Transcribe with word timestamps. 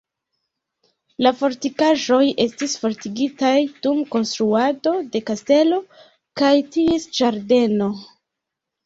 La 1.25 1.31
fortikaĵoj 1.41 2.21
estis 2.45 2.73
forigitaj 2.83 3.51
dum 3.83 3.99
konstruado 4.15 4.95
de 5.17 5.21
kastelo 5.29 5.79
kaj 6.43 6.51
ties 6.77 7.07
ĝardeno. 7.19 7.91